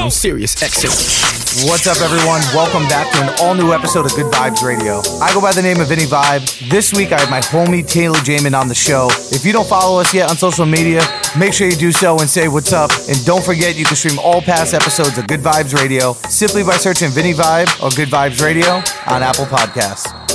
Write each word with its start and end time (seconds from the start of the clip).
On 0.00 0.10
Sirius. 0.10 0.54
XM. 0.54 1.68
What's 1.68 1.86
up, 1.86 2.00
everyone? 2.00 2.40
Welcome 2.54 2.88
back 2.88 3.12
to 3.12 3.22
an 3.22 3.34
all 3.40 3.54
new 3.54 3.74
episode 3.74 4.06
of 4.06 4.14
Good 4.14 4.32
Vibes 4.32 4.62
Radio. 4.64 5.02
I 5.20 5.34
go 5.34 5.40
by 5.42 5.52
the 5.52 5.60
name 5.60 5.80
of 5.80 5.88
Vinny 5.88 6.04
Vibe. 6.04 6.70
This 6.70 6.94
week, 6.94 7.12
I 7.12 7.20
have 7.20 7.28
my 7.28 7.40
homie 7.40 7.86
Taylor 7.86 8.18
Jamin 8.20 8.58
on 8.58 8.68
the 8.68 8.74
show. 8.74 9.08
If 9.32 9.44
you 9.44 9.52
don't 9.52 9.68
follow 9.68 10.00
us 10.00 10.14
yet 10.14 10.30
on 10.30 10.36
social 10.36 10.64
media, 10.64 11.02
make 11.38 11.52
sure 11.52 11.68
you 11.68 11.76
do 11.76 11.92
so 11.92 12.18
and 12.18 12.30
say 12.30 12.48
what's 12.48 12.72
up. 12.72 12.90
And 13.06 13.22
don't 13.26 13.44
forget, 13.44 13.76
you 13.76 13.84
can 13.84 13.96
stream 13.96 14.18
all 14.18 14.40
past 14.40 14.72
episodes 14.72 15.18
of 15.18 15.26
Good 15.26 15.40
Vibes 15.40 15.74
Radio 15.74 16.14
simply 16.30 16.64
by 16.64 16.78
searching 16.78 17.10
Vinny 17.10 17.34
Vibe 17.34 17.68
or 17.82 17.90
Good 17.94 18.08
Vibes 18.08 18.42
Radio 18.42 18.76
on 19.12 19.22
Apple 19.22 19.44
Podcasts. 19.44 20.25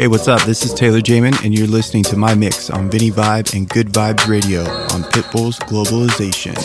Hey, 0.00 0.08
what's 0.08 0.28
up? 0.28 0.40
This 0.44 0.64
is 0.64 0.72
Taylor 0.72 1.02
Jamin, 1.02 1.44
and 1.44 1.52
you're 1.52 1.66
listening 1.66 2.04
to 2.04 2.16
my 2.16 2.34
mix 2.34 2.70
on 2.70 2.88
Vinny 2.88 3.10
Vibe 3.10 3.52
and 3.54 3.68
Good 3.68 3.88
Vibes 3.88 4.26
Radio 4.26 4.62
on 4.62 5.02
Pitbull's 5.12 5.58
Globalization. 5.58 6.56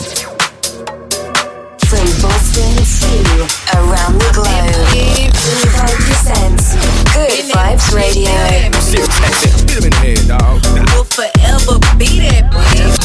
From 1.84 2.06
Boston 2.22 2.72
to 2.80 3.44
around 3.76 4.14
the 4.16 4.30
globe, 4.32 5.36
Vinny 5.36 5.68
Vibe 5.68 6.00
presents 6.08 6.72
Good 7.12 7.44
Vibes 7.52 7.92
Radio. 7.94 8.32
Sirius 8.80 9.20
XM. 9.20 9.68
Get 9.68 9.76
him 9.76 9.84
in 9.84 9.90
the 9.90 9.96
head, 10.00 10.24
dog. 10.28 10.64
will 10.96 11.04
forever 11.04 11.76
be 11.98 12.08
that 12.20 12.48
bitch. 12.50 12.96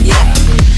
yeah. 0.00 0.73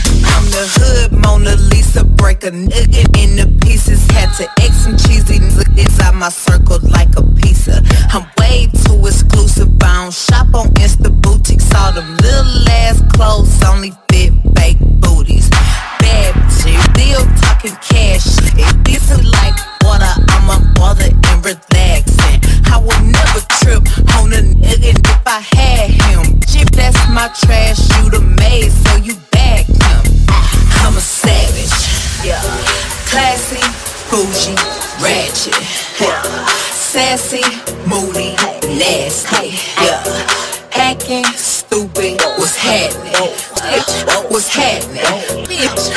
The 0.56 0.66
hood 0.80 1.12
Mona 1.12 1.55
Lisa, 1.69 2.02
break 2.02 2.42
a 2.42 2.51
nigga 2.51 3.05
into 3.23 3.47
pieces. 3.60 4.06
Had 4.06 4.33
to 4.38 4.48
X 4.62 4.84
some 4.84 4.97
cheesy 4.97 5.38
niggas 5.38 6.01
out 6.01 6.14
my 6.14 6.30
circle 6.30 6.78
like 6.80 7.14
a 7.19 7.23
pizza. 7.37 7.83
I'm 8.09 8.24
way 8.41 8.66
too 8.73 8.97
exclusive. 9.05 9.69
I 9.83 10.05
don't 10.05 10.14
shop 10.14 10.55
on 10.55 10.73
Insta 10.80 11.12
boutiques. 11.20 11.69
All 11.74 11.92
them 11.92 12.16
little 12.16 12.69
ass 12.70 13.02
clothes 13.12 13.62
only 13.64 13.92
fit 14.08 14.33
fake 14.56 14.78
booties. 14.80 15.45
Sassy, 37.06 37.40
moody, 37.86 38.34
nasty. 38.66 39.54
Yeah. 39.80 40.02
Acting 40.74 41.24
stupid, 41.36 42.20
what's 42.36 42.56
happening? 42.56 43.30
What's 44.28 44.48
happening? 44.48 45.46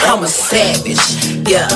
I'm 0.05 0.23
a 0.23 0.27
savage. 0.27 1.02
Yeah. 1.49 1.67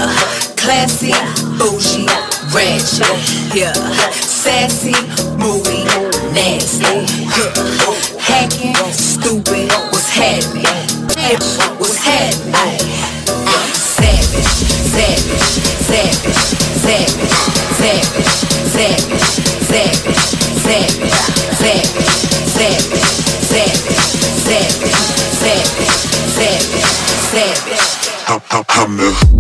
Classy, 0.56 1.14
bougie, 1.58 2.06
ratchet. 2.54 3.10
Yeah. 3.56 3.74
Sassy, 4.14 4.94
moody, 5.42 5.84
nasty. 6.32 7.10
Yeah. 7.34 7.58
Hacking, 8.22 8.76
stupid, 8.94 9.72
what's 9.90 10.10
happening? 10.10 10.64
What's 11.80 11.98
happening? 11.98 12.80
Savage, 13.74 14.46
savage, 14.94 15.42
savage, 15.82 16.38
savage, 16.78 17.18
savage, 17.18 17.43
hammer. 28.40 29.33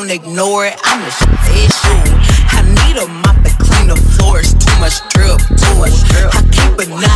Gonna 0.00 0.12
ignore 0.12 0.66
it. 0.66 0.74
I'm 0.82 1.06
a 1.06 1.10
shit 1.10 1.30
issue. 1.54 2.02
I 2.50 2.66
need 2.66 2.96
a 2.98 3.06
mop 3.06 3.38
to 3.46 3.52
clean 3.62 3.86
the 3.86 3.96
floors. 4.18 4.50
Too 4.54 4.74
much 4.82 4.98
drip, 5.14 5.38
too 5.54 5.74
much 5.78 5.94
drip. 6.10 6.34
I 6.34 6.42
keep 6.50 6.74
a 6.82 6.86
knot, 6.90 7.13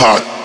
hot. 0.00 0.39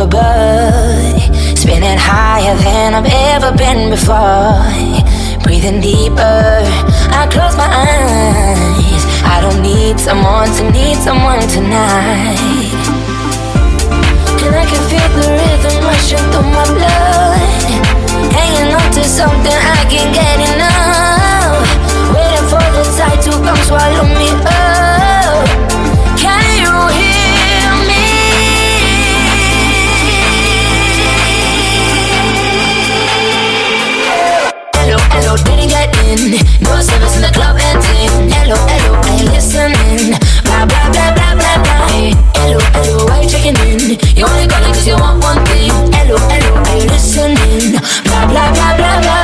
above, 0.00 1.20
spinning 1.58 1.98
higher 1.98 2.56
than 2.64 2.94
I've 2.94 3.10
ever 3.36 3.56
been 3.56 3.90
before. 3.90 4.64
Breathing 5.44 5.80
deeper, 5.80 6.64
I 7.12 7.28
close 7.30 7.56
my 7.56 7.68
eyes. 7.68 9.02
I 9.24 9.40
don't 9.44 9.60
need 9.62 10.00
someone 10.00 10.48
to 10.56 10.70
need 10.70 10.96
someone 10.96 11.40
tonight. 11.48 12.72
And 14.40 14.54
I 14.56 14.64
can 14.64 14.82
feel 14.88 15.08
the 15.16 15.26
rhythm 15.36 15.84
rushing 15.84 16.26
through 16.32 16.48
my 16.48 16.66
blood. 16.76 17.70
Hanging 18.32 18.74
on 18.74 18.90
to 18.92 19.04
something 19.04 19.52
I 19.52 19.84
can't 19.90 20.14
get 20.14 20.54
enough. 20.54 20.89
No 36.10 36.16
service 36.82 37.14
in 37.14 37.22
the 37.22 37.30
club. 37.32 37.56
Hello, 37.60 38.56
hello, 38.66 38.98
are 38.98 39.16
you 39.16 39.30
listening? 39.30 40.18
Blah, 40.42 40.66
blah, 40.66 40.90
blah, 40.90 41.14
blah, 41.14 41.36
blah. 41.38 41.86
Hello, 42.34 42.58
you 43.22 43.28
checking 43.30 43.54
in? 43.62 43.94
You 44.18 44.26
only 44.26 44.48
cause 44.74 44.88
you 44.88 44.96
want 44.98 45.22
one 45.22 45.38
thing. 45.46 45.70
Hello, 45.94 46.18
hello, 46.18 46.50
are 46.66 46.78
you 46.82 46.90
listening? 46.90 47.78
Blah, 48.10 48.26
blah, 48.26 48.50
blah, 48.50 48.76
blah, 48.76 49.00
blah, 49.00 49.19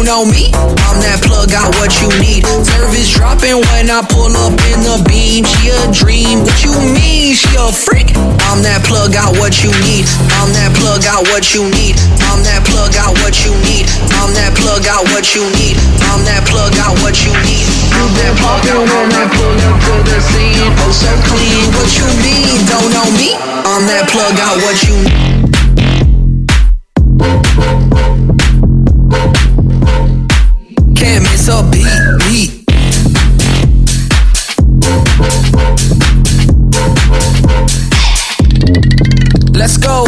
Don't 0.00 0.24
know 0.24 0.32
me? 0.32 0.48
I'm 0.88 0.96
that 1.04 1.20
plug, 1.20 1.52
got 1.52 1.76
what 1.76 1.92
you 2.00 2.08
need. 2.24 2.40
Service 2.64 3.12
dropping 3.12 3.60
when 3.68 3.92
I 3.92 4.00
pull 4.00 4.32
up 4.32 4.56
in 4.72 4.80
the 4.80 4.96
beam. 5.04 5.44
She 5.44 5.68
a 5.68 5.92
dream, 5.92 6.40
what 6.40 6.56
you 6.64 6.72
mean? 6.96 7.36
She 7.36 7.52
a 7.60 7.68
freak. 7.68 8.16
I'm 8.48 8.64
that 8.64 8.80
plug, 8.88 9.12
got 9.12 9.36
what 9.36 9.60
you 9.60 9.68
need. 9.84 10.08
I'm 10.40 10.56
that 10.56 10.72
plug, 10.72 11.04
got 11.04 11.28
what 11.28 11.52
you 11.52 11.68
need. 11.76 12.00
I'm 12.32 12.40
that 12.48 12.64
plug, 12.64 12.96
got 12.96 13.12
what 13.20 13.44
you 13.44 13.52
need. 13.68 13.92
I'm 14.16 14.32
that 14.40 14.56
plug, 14.56 14.88
got 14.88 15.04
what 15.12 15.36
you 15.36 15.44
need. 15.60 15.76
I'm 16.08 16.24
that 16.24 16.48
plug, 16.48 16.72
got 16.80 16.96
what 17.04 17.20
you 17.20 17.36
need. 17.44 17.68
I'm 17.92 18.08
that 18.24 18.32
plug, 18.40 18.64
when 18.72 19.12
I 19.12 19.28
pull 19.36 19.52
up 19.52 19.76
to 19.84 19.94
the 20.00 20.16
scene. 20.32 20.64
Oh, 20.80 20.88
so 20.96 21.12
clean, 21.28 21.76
what 21.76 21.92
you 21.92 22.08
mean? 22.24 22.56
Don't 22.64 22.88
know 22.88 23.08
me? 23.20 23.36
I'm 23.68 23.84
that 23.84 24.08
plug, 24.08 24.32
got 24.32 24.64
what 24.64 24.80
you 24.80 24.96
need. 24.96 25.49
Miss 31.30 31.48
a 31.48 31.62
beat, 31.70 31.86
beat. 32.28 32.50
Let's 39.54 39.76
go. 39.76 40.06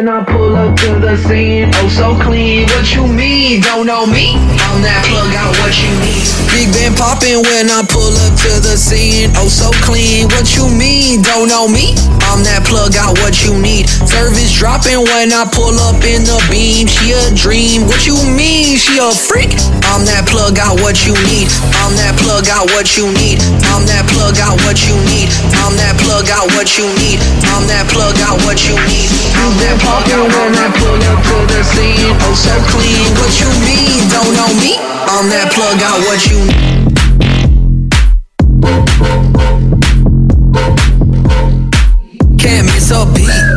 When 0.00 0.08
I 0.08 0.24
pull 0.24 0.56
up 0.56 0.72
to 0.80 0.96
the 0.96 1.12
scene. 1.28 1.68
Oh, 1.76 1.88
so 1.92 2.16
clean, 2.24 2.64
what 2.72 2.88
you 2.88 3.04
mean? 3.04 3.60
Don't 3.60 3.84
know 3.84 4.08
me. 4.08 4.32
I'm 4.64 4.80
that 4.80 5.04
plug, 5.04 5.28
out 5.36 5.52
what 5.60 5.76
you 5.76 5.92
need. 6.00 6.24
Big 6.48 6.72
been 6.72 6.96
popping 6.96 7.44
when 7.44 7.68
I 7.68 7.84
pull 7.84 8.16
up 8.24 8.32
to 8.32 8.52
the 8.64 8.80
scene. 8.80 9.28
Oh, 9.36 9.52
so 9.52 9.68
clean, 9.84 10.24
what 10.32 10.56
you 10.56 10.72
mean? 10.72 11.20
Don't 11.20 11.52
know 11.52 11.68
me. 11.68 11.92
I'm 12.32 12.40
that 12.48 12.64
plug, 12.64 12.96
out 12.96 13.20
what 13.20 13.44
you 13.44 13.52
need. 13.60 13.92
Service 14.08 14.48
dropping 14.56 15.04
when 15.04 15.36
I 15.36 15.44
pull 15.52 15.76
up 15.84 16.00
in 16.00 16.24
the 16.24 16.40
beam. 16.48 16.88
She 16.88 17.12
a 17.12 17.36
dream, 17.36 17.84
what 17.84 18.08
you 18.08 18.16
mean? 18.24 18.80
She 18.80 18.96
a 18.96 19.12
freak. 19.12 19.52
I'm 19.92 20.08
that 20.08 20.24
plug, 20.24 20.56
out 20.56 20.80
what 20.80 21.04
you 21.04 21.12
need. 21.28 21.52
I'm 21.84 21.92
that 22.00 22.16
plug, 22.16 22.48
out 22.48 22.72
what 22.72 22.88
you 22.96 23.04
need. 23.20 23.44
I'm 23.68 23.84
that 23.84 24.08
plug, 24.08 24.40
out 24.40 24.56
what 24.64 24.80
you 24.80 24.96
need. 25.12 25.28
I'm 25.60 25.76
that 25.76 26.00
plug, 26.00 26.24
got 26.24 26.48
what 26.56 26.72
you 26.80 26.88
need. 26.96 27.20
I'm 27.52 27.68
that 27.68 27.84
plug, 27.92 28.16
got 28.16 28.40
what 28.48 28.64
you 28.64 28.80
need. 28.88 29.29
That 29.40 29.76
plug, 29.80 30.04
got 30.08 30.24
when 30.24 30.54
I 30.54 30.68
pull 30.76 31.00
up 31.10 31.20
to 31.24 31.36
the 31.52 31.60
scene. 31.64 32.16
Oh, 32.22 32.34
so 32.34 32.54
clean, 32.72 33.08
what 33.16 33.32
you 33.40 33.48
mean? 33.64 34.08
Don't 34.08 34.32
know 34.36 34.52
me. 34.60 34.76
I'm 35.08 35.28
that 35.28 35.52
plug, 35.52 35.78
got 35.80 36.00
what 36.06 36.20
you 36.28 36.38
need. 36.48 36.90
Can't 42.38 42.66
miss 42.66 42.90
a 42.90 43.04
beat. 43.14 43.49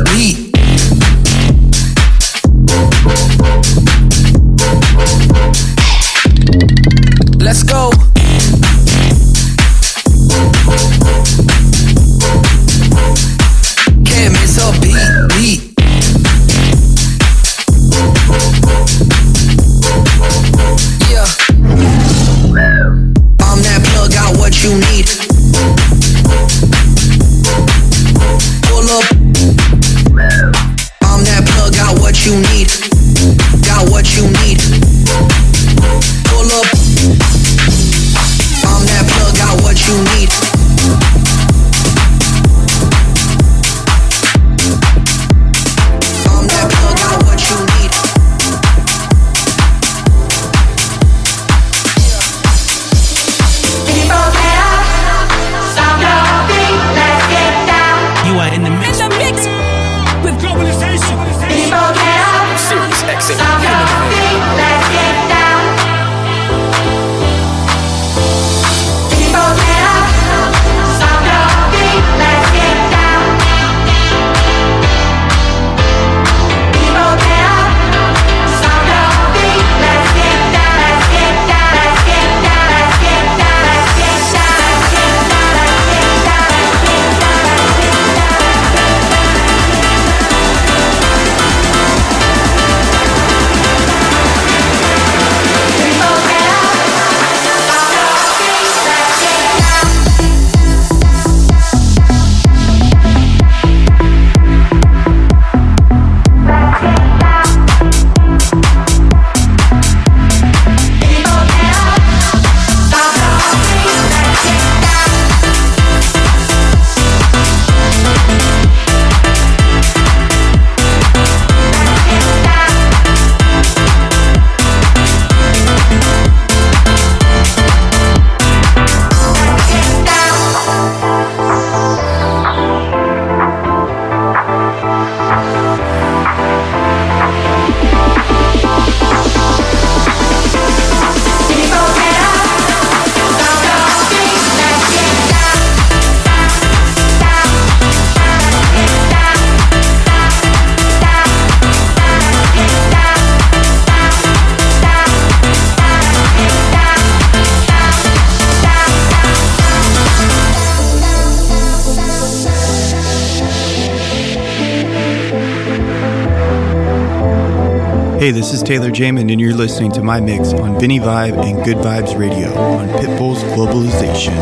Hey, 168.24 168.32
this 168.32 168.54
is 168.54 168.64
Taylor 168.64 168.90
Jamin, 168.90 169.30
and 169.30 169.42
you're 169.42 169.54
listening 169.54 169.92
to 169.92 170.02
my 170.02 170.22
mix 170.22 170.54
on 170.54 170.80
Vinny 170.80 170.98
Vibe 170.98 171.44
and 171.44 171.62
Good 171.66 171.76
Vibes 171.76 172.18
Radio 172.18 172.58
on 172.58 172.88
Pitbull's 172.88 173.44
Globalization. 173.44 174.34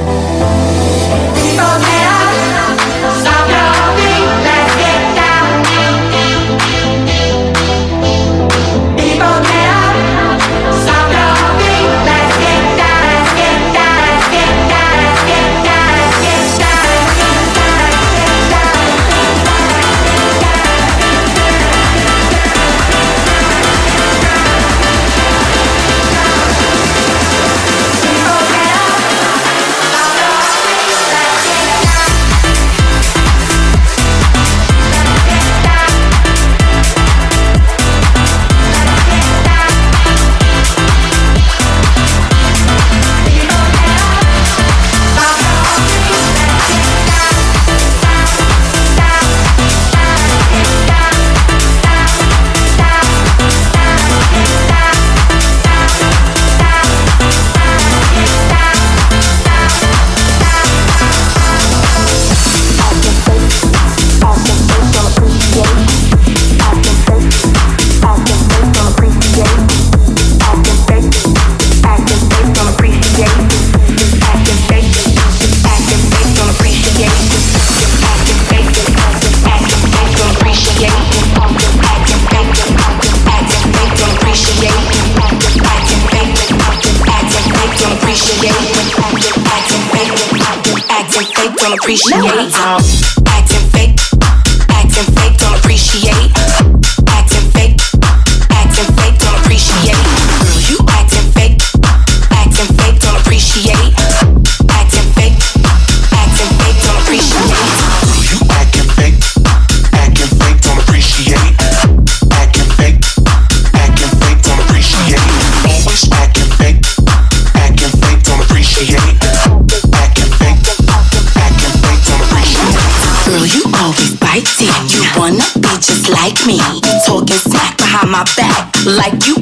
appreciate. 91.81 93.20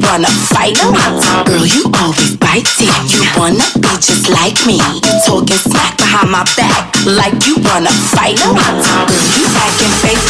wanna 0.09 0.29
fight 0.49 0.73
me. 0.89 0.97
Girl, 1.45 1.65
you 1.65 1.85
always 2.01 2.33
biting. 2.37 2.89
You 3.13 3.21
wanna 3.37 3.61
be 3.77 3.93
just 4.01 4.25
like 4.29 4.57
me. 4.65 4.81
You 4.81 5.13
talking 5.25 5.61
smack 5.69 5.97
behind 5.97 6.31
my 6.33 6.43
back 6.57 6.89
like 7.05 7.37
you 7.45 7.55
wanna 7.61 7.93
fight 8.09 8.41
me. 8.41 8.57
Girl, 8.57 9.05
you 9.37 9.45
acting 9.53 9.93
fake, 10.01 10.23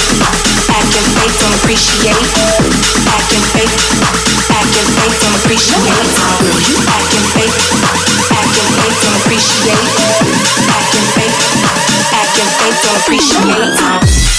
acting 0.68 1.08
fake, 1.16 1.36
don't 1.40 1.56
appreciate. 1.64 2.28
Acting 3.08 3.46
fake, 3.56 3.72
acting 4.52 4.90
fake, 5.00 5.16
don't 5.24 5.36
appreciate. 5.40 5.88
Girl, 6.44 6.60
you 6.68 6.76
acting 6.84 7.26
fake, 7.36 7.56
acting 8.36 8.70
fake, 8.76 8.98
don't 9.00 9.16
appreciate. 9.24 9.88
Acting 10.76 11.08
fake, 11.16 11.38
acting 12.12 12.52
fake, 12.60 12.78
don't 12.84 13.00
appreciate. 13.00 14.39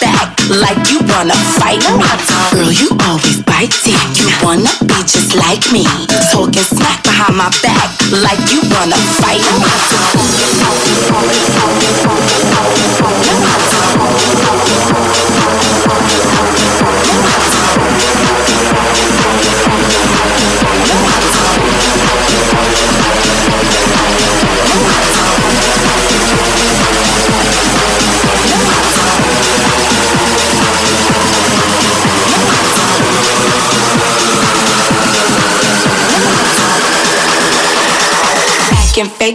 back 0.00 0.38
like 0.48 0.90
you 0.90 0.98
wanna 1.08 1.34
fight 1.58 1.82
me. 1.82 2.04
Girl, 2.52 2.72
you 2.72 2.88
always 3.08 3.42
biting. 3.42 3.98
You 4.16 4.28
wanna 4.42 4.70
be 4.86 4.98
just 5.02 5.34
like 5.34 5.70
me. 5.72 5.84
Talking 6.30 6.62
smack 6.62 7.02
behind 7.02 7.36
my 7.36 7.50
back 7.62 7.90
like 8.10 8.52
you 8.52 8.60
wanna 8.70 8.96
fight 9.20 9.42
me. 9.60 11.41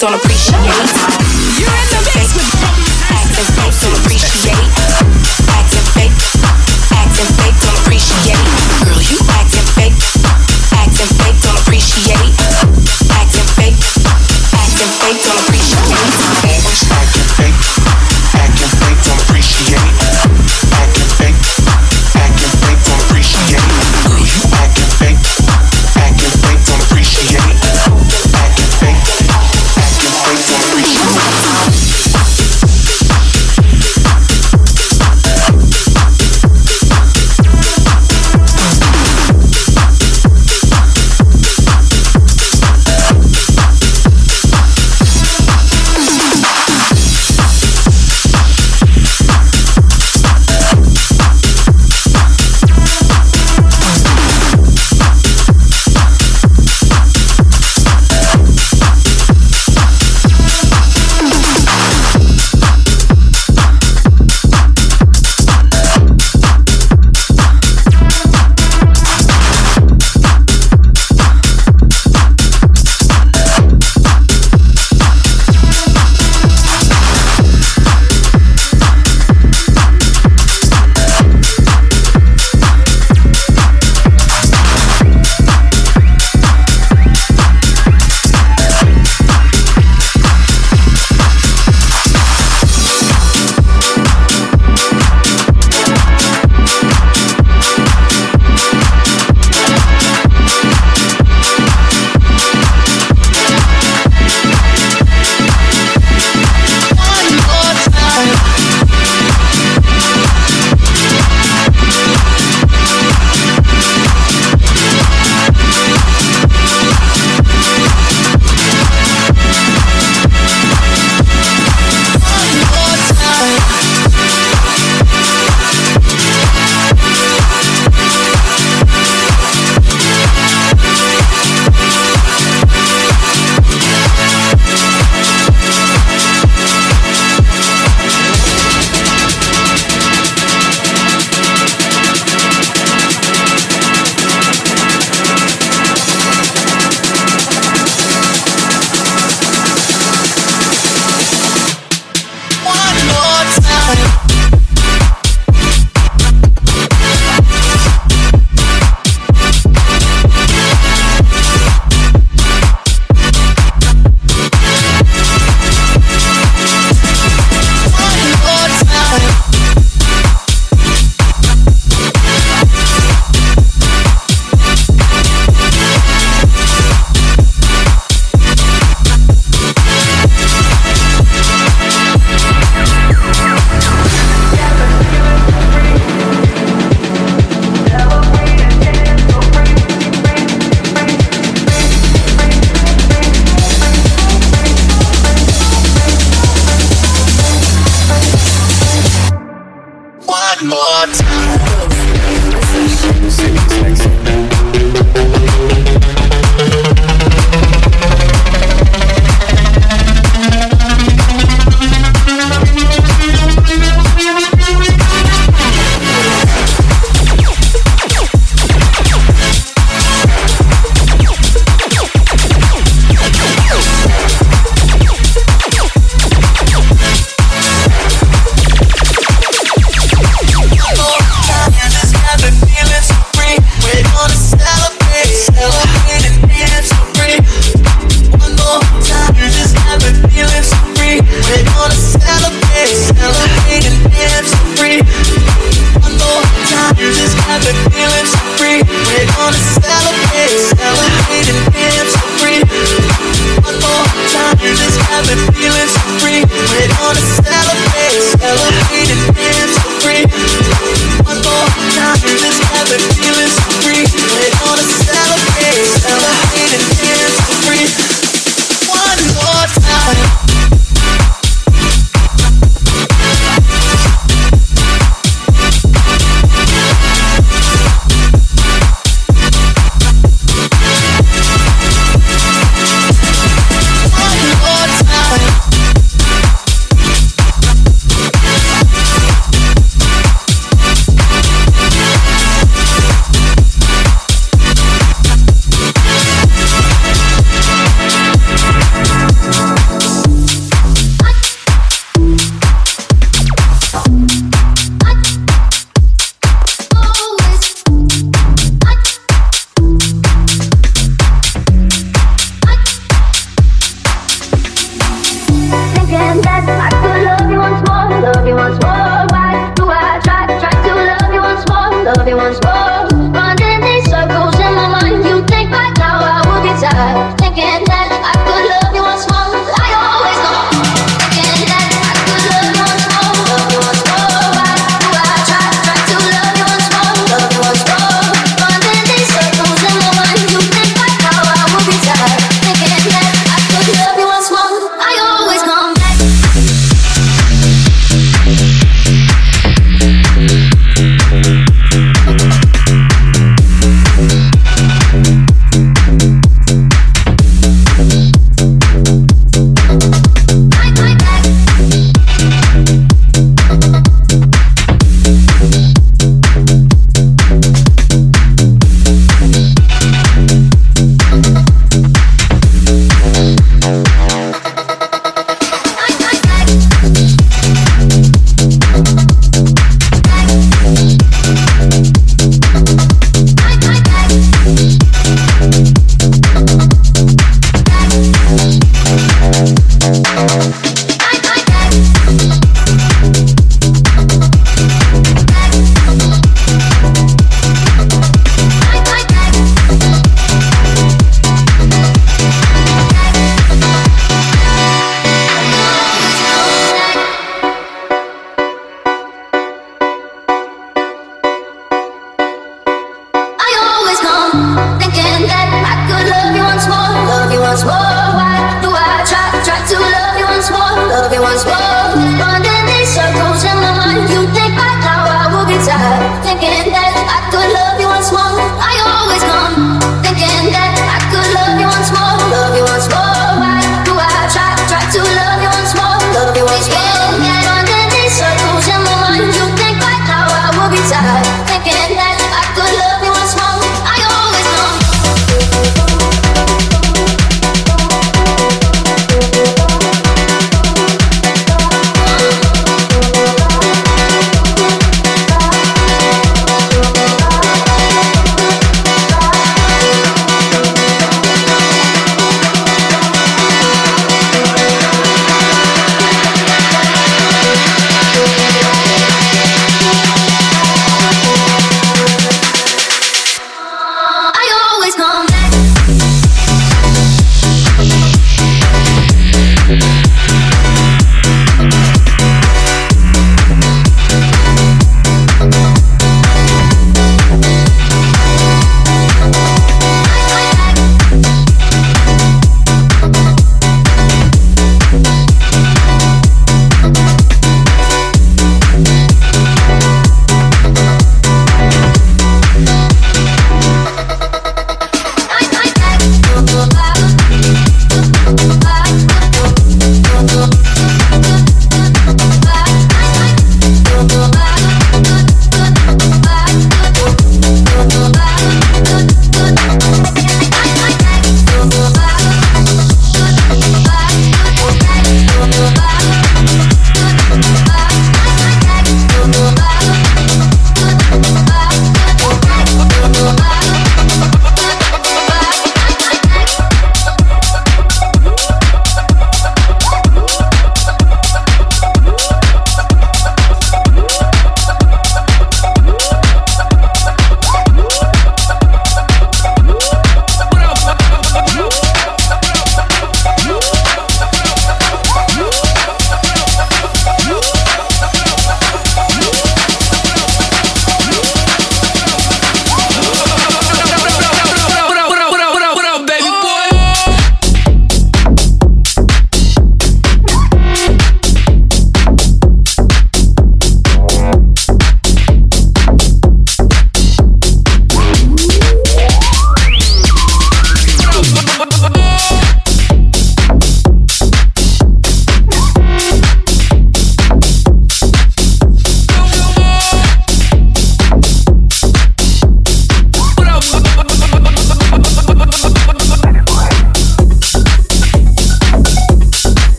don't 0.00 0.14
appreciate. 0.14 0.56
You're 1.60 1.68
in 1.68 1.88
the 1.92 2.10
base 2.14 2.32
with 2.34 2.48
acting 3.10 3.44
fake, 3.52 3.74
don't 3.82 3.98
appreciate. 4.00 4.56
Acting 5.52 5.86
fake, 5.92 6.12
acting 6.90 7.26
fake, 7.36 7.54
don't 7.60 7.78
appreciate. 7.80 8.59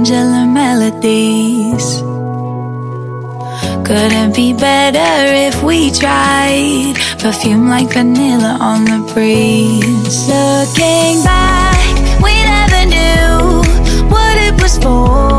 Angela 0.00 0.46
melodies. 0.46 2.00
Couldn't 3.84 4.34
be 4.34 4.54
better 4.54 5.12
if 5.46 5.62
we 5.62 5.90
tried. 5.90 6.94
Perfume 7.18 7.68
like 7.68 7.92
vanilla 7.92 8.56
on 8.62 8.86
the 8.86 9.00
breeze. 9.12 10.26
Looking 10.26 11.22
back, 11.22 11.84
we 12.24 12.32
never 12.48 12.82
knew 12.94 14.08
what 14.08 14.38
it 14.38 14.54
was 14.62 14.78
for. 14.78 15.29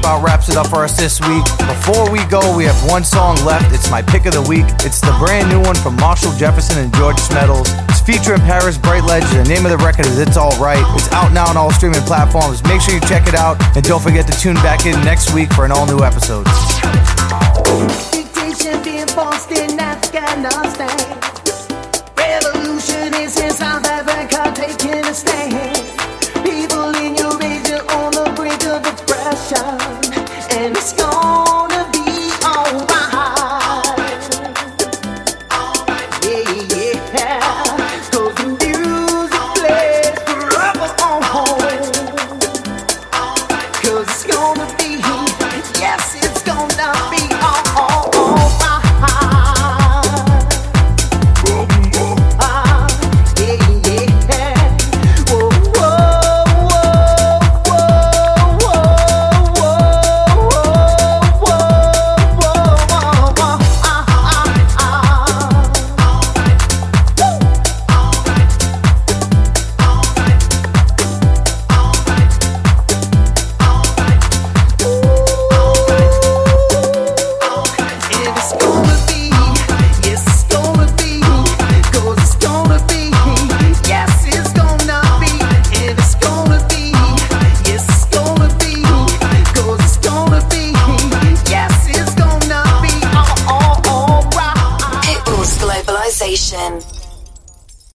about 0.00 0.24
wraps 0.24 0.48
it 0.48 0.56
up 0.56 0.66
for 0.66 0.82
us 0.82 0.96
this 0.96 1.20
week. 1.20 1.44
Before 1.68 2.10
we 2.10 2.24
go, 2.32 2.40
we 2.56 2.64
have 2.64 2.80
one 2.88 3.04
song 3.04 3.36
left. 3.44 3.72
It's 3.74 3.90
my 3.90 4.00
pick 4.00 4.24
of 4.24 4.32
the 4.32 4.42
week. 4.42 4.64
It's 4.80 5.00
the 5.00 5.14
brand 5.20 5.48
new 5.52 5.60
one 5.60 5.76
from 5.76 5.94
Marshall 5.96 6.32
Jefferson 6.36 6.82
and 6.82 6.92
George 6.96 7.16
Smeddles. 7.16 7.68
It's 7.88 8.00
featuring 8.00 8.40
Paris 8.40 8.78
Brightledge. 8.78 9.28
The 9.30 9.44
name 9.44 9.64
of 9.66 9.70
the 9.70 9.78
record 9.84 10.06
is 10.06 10.18
It's 10.18 10.36
Alright. 10.36 10.82
It's 10.96 11.12
out 11.12 11.32
now 11.32 11.46
on 11.46 11.56
all 11.56 11.70
streaming 11.70 12.00
platforms. 12.02 12.64
Make 12.64 12.80
sure 12.80 12.94
you 12.94 13.00
check 13.02 13.28
it 13.28 13.34
out 13.34 13.60
and 13.76 13.84
don't 13.84 14.02
forget 14.02 14.26
to 14.26 14.40
tune 14.40 14.56
back 14.56 14.86
in 14.86 14.98
next 15.04 15.34
week 15.34 15.52
for 15.52 15.64
an 15.64 15.70
all 15.70 15.86
new 15.86 16.00
episode. 16.02 16.46